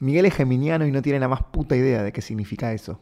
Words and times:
Miguel 0.00 0.26
es 0.26 0.34
geminiano 0.34 0.86
y 0.86 0.92
no 0.92 1.02
tiene 1.02 1.18
la 1.18 1.26
más 1.26 1.42
puta 1.42 1.74
idea 1.74 2.04
de 2.04 2.12
qué 2.12 2.22
significa 2.22 2.72
eso. 2.72 3.00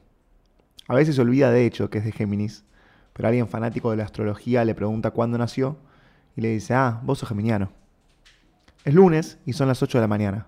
A 0.89 0.95
veces 0.95 1.17
se 1.17 1.21
olvida 1.21 1.51
de 1.51 1.67
hecho 1.67 1.91
que 1.91 1.99
es 1.99 2.05
de 2.05 2.13
Géminis, 2.13 2.65
pero 3.13 3.29
alguien 3.29 3.49
fanático 3.49 3.91
de 3.91 3.99
la 3.99 4.05
astrología 4.05 4.65
le 4.65 4.75
pregunta 4.75 5.11
cuándo 5.11 5.37
nació 5.37 5.77
y 6.37 6.41
le 6.41 6.49
dice, 6.49 6.75
ah, 6.75 7.01
vos 7.03 7.19
sos 7.19 7.29
geminiano. 7.29 7.71
Es 8.85 8.95
lunes 8.95 9.39
y 9.45 9.53
son 9.53 9.69
las 9.69 9.83
8 9.83 9.99
de 9.99 10.03
la 10.03 10.09
mañana. 10.09 10.47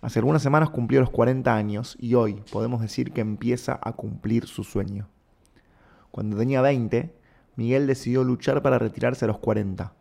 Hace 0.00 0.20
algunas 0.20 0.42
semanas 0.42 0.70
cumplió 0.70 1.00
los 1.00 1.10
40 1.10 1.54
años 1.54 1.96
y 1.98 2.14
hoy 2.14 2.42
podemos 2.52 2.80
decir 2.80 3.12
que 3.12 3.20
empieza 3.20 3.80
a 3.82 3.92
cumplir 3.92 4.46
su 4.46 4.62
sueño. 4.62 5.08
Cuando 6.12 6.36
tenía 6.36 6.62
20, 6.62 7.12
Miguel 7.56 7.88
decidió 7.88 8.22
luchar 8.22 8.62
para 8.62 8.78
retirarse 8.78 9.24
a 9.24 9.28
los 9.28 9.38
40. 9.38 9.92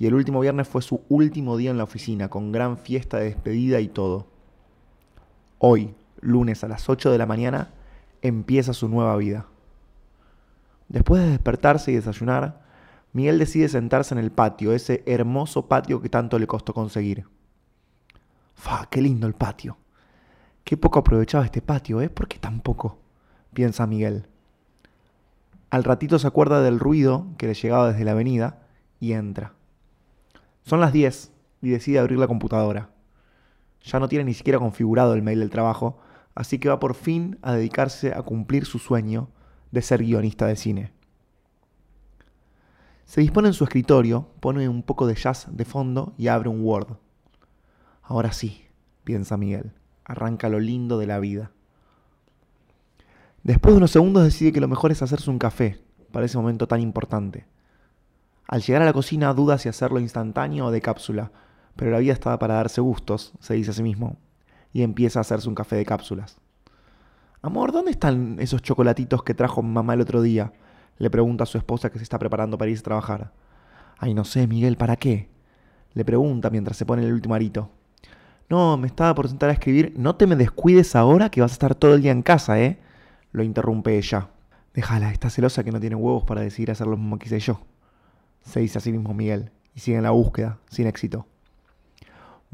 Y 0.00 0.06
el 0.06 0.14
último 0.14 0.40
viernes 0.40 0.66
fue 0.66 0.82
su 0.82 1.02
último 1.08 1.56
día 1.56 1.70
en 1.70 1.78
la 1.78 1.84
oficina, 1.84 2.28
con 2.28 2.50
gran 2.50 2.76
fiesta 2.76 3.18
de 3.18 3.26
despedida 3.26 3.80
y 3.80 3.86
todo. 3.86 4.33
Hoy, 5.66 5.94
lunes 6.20 6.62
a 6.62 6.68
las 6.68 6.90
8 6.90 7.10
de 7.10 7.16
la 7.16 7.24
mañana, 7.24 7.70
empieza 8.20 8.74
su 8.74 8.86
nueva 8.86 9.16
vida. 9.16 9.46
Después 10.90 11.22
de 11.22 11.30
despertarse 11.30 11.90
y 11.90 11.94
desayunar, 11.94 12.60
Miguel 13.14 13.38
decide 13.38 13.70
sentarse 13.70 14.12
en 14.12 14.18
el 14.18 14.30
patio, 14.30 14.74
ese 14.74 15.02
hermoso 15.06 15.66
patio 15.66 16.02
que 16.02 16.10
tanto 16.10 16.38
le 16.38 16.46
costó 16.46 16.74
conseguir. 16.74 17.26
¡Fa! 18.54 18.88
¡Qué 18.90 19.00
lindo 19.00 19.26
el 19.26 19.32
patio! 19.32 19.78
Qué 20.64 20.76
poco 20.76 20.98
aprovechaba 20.98 21.46
este 21.46 21.62
patio, 21.62 22.02
¿eh? 22.02 22.10
¿Por 22.10 22.28
qué 22.28 22.38
tan 22.38 22.60
poco? 22.60 22.98
piensa 23.54 23.86
Miguel. 23.86 24.26
Al 25.70 25.82
ratito 25.82 26.18
se 26.18 26.26
acuerda 26.26 26.60
del 26.60 26.78
ruido 26.78 27.28
que 27.38 27.46
le 27.46 27.54
llegaba 27.54 27.90
desde 27.90 28.04
la 28.04 28.10
avenida 28.10 28.58
y 29.00 29.14
entra. 29.14 29.54
Son 30.66 30.80
las 30.80 30.92
10 30.92 31.32
y 31.62 31.70
decide 31.70 32.00
abrir 32.00 32.18
la 32.18 32.28
computadora. 32.28 32.90
Ya 33.84 34.00
no 34.00 34.08
tiene 34.08 34.24
ni 34.24 34.34
siquiera 34.34 34.58
configurado 34.58 35.14
el 35.14 35.22
mail 35.22 35.40
del 35.40 35.50
trabajo, 35.50 35.98
así 36.34 36.58
que 36.58 36.70
va 36.70 36.80
por 36.80 36.94
fin 36.94 37.38
a 37.42 37.52
dedicarse 37.52 38.14
a 38.14 38.22
cumplir 38.22 38.64
su 38.64 38.78
sueño 38.78 39.28
de 39.70 39.82
ser 39.82 40.02
guionista 40.02 40.46
de 40.46 40.56
cine. 40.56 40.92
Se 43.04 43.20
dispone 43.20 43.48
en 43.48 43.54
su 43.54 43.64
escritorio, 43.64 44.28
pone 44.40 44.68
un 44.68 44.82
poco 44.82 45.06
de 45.06 45.14
jazz 45.14 45.46
de 45.50 45.66
fondo 45.66 46.14
y 46.16 46.28
abre 46.28 46.48
un 46.48 46.64
Word. 46.64 46.96
Ahora 48.02 48.32
sí, 48.32 48.64
piensa 49.04 49.36
Miguel, 49.36 49.72
arranca 50.04 50.48
lo 50.48 50.58
lindo 50.58 50.98
de 50.98 51.06
la 51.06 51.20
vida. 51.20 51.52
Después 53.42 53.74
de 53.74 53.76
unos 53.76 53.90
segundos 53.90 54.24
decide 54.24 54.52
que 54.52 54.60
lo 54.60 54.68
mejor 54.68 54.90
es 54.90 55.02
hacerse 55.02 55.30
un 55.30 55.38
café 55.38 55.84
para 56.10 56.24
ese 56.24 56.38
momento 56.38 56.66
tan 56.66 56.80
importante. 56.80 57.46
Al 58.48 58.62
llegar 58.62 58.80
a 58.80 58.86
la 58.86 58.92
cocina 58.94 59.34
duda 59.34 59.58
si 59.58 59.68
hacerlo 59.68 60.00
instantáneo 60.00 60.66
o 60.66 60.70
de 60.70 60.80
cápsula, 60.80 61.30
pero 61.76 61.90
la 61.90 61.98
vida 61.98 62.12
estaba 62.12 62.38
para 62.38 62.54
darse 62.54 62.80
gustos, 62.80 63.32
se 63.40 63.54
dice 63.54 63.70
a 63.70 63.74
sí 63.74 63.82
mismo, 63.82 64.16
y 64.72 64.82
empieza 64.82 65.20
a 65.20 65.22
hacerse 65.22 65.48
un 65.48 65.54
café 65.54 65.76
de 65.76 65.84
cápsulas. 65.84 66.38
Amor, 67.42 67.72
¿dónde 67.72 67.90
están 67.90 68.36
esos 68.40 68.62
chocolatitos 68.62 69.22
que 69.22 69.34
trajo 69.34 69.62
mamá 69.62 69.94
el 69.94 70.00
otro 70.00 70.22
día? 70.22 70.52
Le 70.98 71.10
pregunta 71.10 71.44
a 71.44 71.46
su 71.46 71.58
esposa 71.58 71.90
que 71.90 71.98
se 71.98 72.04
está 72.04 72.18
preparando 72.18 72.56
para 72.56 72.70
irse 72.70 72.80
a 72.80 72.84
trabajar. 72.84 73.32
Ay, 73.98 74.14
no 74.14 74.24
sé, 74.24 74.46
Miguel, 74.46 74.76
¿para 74.76 74.96
qué? 74.96 75.28
Le 75.92 76.04
pregunta 76.04 76.50
mientras 76.50 76.76
se 76.76 76.86
pone 76.86 77.04
el 77.04 77.12
último 77.12 77.34
arito. 77.34 77.70
No, 78.48 78.76
me 78.76 78.86
estaba 78.86 79.14
por 79.14 79.28
sentar 79.28 79.50
a 79.50 79.52
escribir. 79.52 79.94
No 79.96 80.16
te 80.16 80.26
me 80.26 80.36
descuides 80.36 80.96
ahora 80.96 81.30
que 81.30 81.40
vas 81.40 81.52
a 81.52 81.54
estar 81.54 81.74
todo 81.74 81.94
el 81.94 82.02
día 82.02 82.12
en 82.12 82.22
casa, 82.22 82.60
¿eh? 82.60 82.78
Lo 83.32 83.42
interrumpe 83.42 83.98
ella. 83.98 84.28
Déjala, 84.74 85.12
está 85.12 85.30
celosa 85.30 85.64
que 85.64 85.70
no 85.70 85.80
tiene 85.80 85.96
huevos 85.96 86.24
para 86.24 86.40
decidir 86.40 86.70
hacer 86.70 86.86
lo 86.86 86.96
mismo 86.96 87.18
que 87.18 87.26
hice 87.26 87.40
yo. 87.40 87.60
Se 88.42 88.60
dice 88.60 88.78
a 88.78 88.80
sí 88.80 88.92
mismo 88.92 89.14
Miguel 89.14 89.50
y 89.74 89.80
sigue 89.80 89.96
en 89.96 90.02
la 90.02 90.10
búsqueda, 90.10 90.58
sin 90.68 90.86
éxito. 90.86 91.26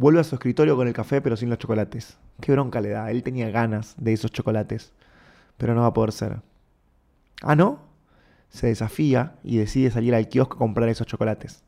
Vuelve 0.00 0.20
a 0.20 0.24
su 0.24 0.34
escritorio 0.34 0.76
con 0.76 0.88
el 0.88 0.94
café 0.94 1.20
pero 1.20 1.36
sin 1.36 1.50
los 1.50 1.58
chocolates. 1.58 2.16
Qué 2.40 2.52
bronca 2.52 2.80
le 2.80 2.88
da, 2.88 3.10
él 3.10 3.22
tenía 3.22 3.50
ganas 3.50 3.94
de 3.98 4.14
esos 4.14 4.32
chocolates, 4.32 4.94
pero 5.58 5.74
no 5.74 5.82
va 5.82 5.88
a 5.88 5.92
poder 5.92 6.12
ser. 6.12 6.40
Ah, 7.42 7.54
¿no? 7.54 7.80
Se 8.48 8.68
desafía 8.68 9.34
y 9.44 9.58
decide 9.58 9.90
salir 9.90 10.14
al 10.14 10.30
kiosco 10.30 10.54
a 10.54 10.58
comprar 10.58 10.88
esos 10.88 11.06
chocolates. 11.06 11.64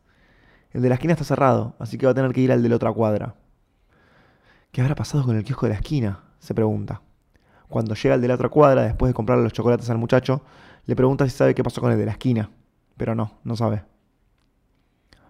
El 0.70 0.80
de 0.80 0.88
la 0.88 0.94
esquina 0.94 1.12
está 1.12 1.26
cerrado, 1.26 1.74
así 1.78 1.98
que 1.98 2.06
va 2.06 2.12
a 2.12 2.14
tener 2.14 2.32
que 2.32 2.40
ir 2.40 2.52
al 2.52 2.62
de 2.62 2.70
la 2.70 2.76
otra 2.76 2.90
cuadra. 2.90 3.34
¿Qué 4.70 4.80
habrá 4.80 4.94
pasado 4.94 5.24
con 5.26 5.36
el 5.36 5.44
kiosco 5.44 5.66
de 5.66 5.74
la 5.74 5.78
esquina? 5.80 6.20
se 6.38 6.54
pregunta. 6.54 7.02
Cuando 7.68 7.94
llega 7.94 8.14
al 8.14 8.22
de 8.22 8.28
la 8.28 8.36
otra 8.36 8.48
cuadra, 8.48 8.84
después 8.84 9.10
de 9.10 9.14
comprarle 9.14 9.44
los 9.44 9.52
chocolates 9.52 9.90
al 9.90 9.98
muchacho, 9.98 10.40
le 10.86 10.96
pregunta 10.96 11.28
si 11.28 11.36
sabe 11.36 11.54
qué 11.54 11.62
pasó 11.62 11.82
con 11.82 11.92
el 11.92 11.98
de 11.98 12.06
la 12.06 12.12
esquina. 12.12 12.48
Pero 12.96 13.14
no, 13.14 13.40
no 13.44 13.56
sabe. 13.56 13.82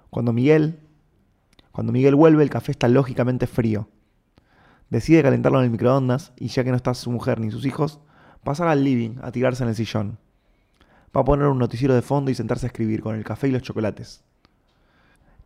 Cuando 0.08 0.32
Miguel 0.32 0.78
cuando 1.72 1.92
Miguel 1.92 2.14
vuelve, 2.14 2.42
el 2.42 2.50
café 2.50 2.72
está 2.72 2.88
lógicamente 2.88 3.46
frío. 3.46 3.88
Decide 4.90 5.22
calentarlo 5.22 5.58
en 5.58 5.64
el 5.64 5.70
microondas 5.70 6.32
y 6.36 6.48
ya 6.48 6.64
que 6.64 6.70
no 6.70 6.76
está 6.76 6.92
su 6.92 7.10
mujer 7.10 7.40
ni 7.40 7.50
sus 7.50 7.64
hijos, 7.64 7.98
pasar 8.44 8.68
al 8.68 8.84
living 8.84 9.16
a 9.22 9.32
tirarse 9.32 9.62
en 9.62 9.70
el 9.70 9.74
sillón. 9.74 10.18
Va 11.16 11.22
a 11.22 11.24
poner 11.24 11.46
un 11.46 11.58
noticiero 11.58 11.94
de 11.94 12.02
fondo 12.02 12.30
y 12.30 12.34
sentarse 12.34 12.66
a 12.66 12.68
escribir 12.68 13.02
con 13.02 13.16
el 13.16 13.24
café 13.24 13.48
y 13.48 13.52
los 13.52 13.62
chocolates. 13.62 14.22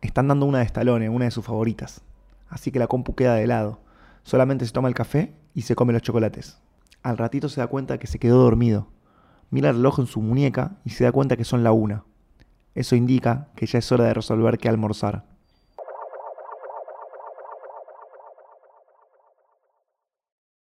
Están 0.01 0.27
dando 0.27 0.45
una 0.45 0.59
de 0.59 0.65
Stallone, 0.65 1.09
una 1.09 1.25
de 1.25 1.31
sus 1.31 1.45
favoritas. 1.45 2.01
Así 2.49 2.71
que 2.71 2.79
la 2.79 2.87
compu 2.87 3.15
queda 3.15 3.35
de 3.35 3.47
lado. 3.47 3.79
Solamente 4.23 4.65
se 4.65 4.73
toma 4.73 4.89
el 4.89 4.95
café 4.95 5.33
y 5.53 5.61
se 5.61 5.75
come 5.75 5.93
los 5.93 6.01
chocolates. 6.01 6.57
Al 7.03 7.17
ratito 7.17 7.47
se 7.47 7.61
da 7.61 7.67
cuenta 7.67 7.97
que 7.97 8.07
se 8.07 8.19
quedó 8.19 8.41
dormido. 8.41 8.87
Mira 9.49 9.69
el 9.69 9.77
reloj 9.77 9.99
en 9.99 10.07
su 10.07 10.21
muñeca 10.21 10.77
y 10.83 10.89
se 10.89 11.05
da 11.05 11.13
cuenta 11.13 11.37
que 11.37 11.45
son 11.45 11.63
la 11.63 11.71
una. 11.71 12.03
Eso 12.75 12.95
indica 12.95 13.47
que 13.55 13.65
ya 13.65 13.79
es 13.79 13.91
hora 13.91 14.03
de 14.03 14.13
resolver 14.13 14.57
qué 14.57 14.67
almorzar. 14.67 15.36